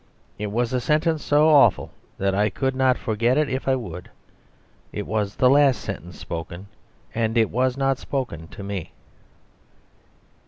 It 0.39 0.47
was 0.51 0.73
a 0.73 0.81
sentence 0.81 1.23
so 1.23 1.47
awful 1.49 1.91
that 2.17 2.33
I 2.33 2.49
could 2.49 2.75
not 2.75 2.97
forget 2.97 3.37
it 3.37 3.47
if 3.49 3.67
I 3.67 3.75
would. 3.75 4.09
It 4.91 5.05
was 5.05 5.35
the 5.35 5.47
last 5.47 5.79
sentence 5.79 6.17
spoken; 6.17 6.65
and 7.13 7.37
it 7.37 7.51
was 7.51 7.77
not 7.77 7.99
spoken 7.99 8.47
to 8.47 8.63
me. 8.63 8.93